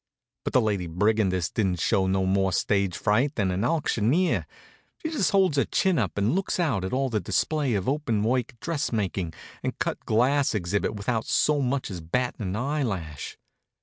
But 0.43 0.53
the 0.53 0.61
Lady 0.61 0.87
Brigandess 0.87 1.53
didn't 1.53 1.79
show 1.79 2.07
no 2.07 2.25
more 2.25 2.51
stage 2.53 2.97
fright 2.97 3.35
than 3.35 3.51
an 3.51 3.63
auctioneer. 3.63 4.47
She 4.97 5.11
just 5.11 5.29
holds 5.29 5.57
her 5.57 5.65
chin 5.65 5.99
up 5.99 6.17
and 6.17 6.33
looks 6.33 6.59
out 6.59 6.83
at 6.83 6.91
all 6.91 7.09
that 7.11 7.23
display 7.23 7.75
of 7.75 7.87
openwork 7.87 8.59
dressmaking 8.59 9.35
and 9.61 9.77
cut 9.77 10.03
glass 10.07 10.55
exhibit 10.55 10.95
without 10.95 11.27
so 11.27 11.61
much 11.61 11.91
as 11.91 12.01
battin' 12.01 12.47
an 12.47 12.55
eyelash. 12.55 13.37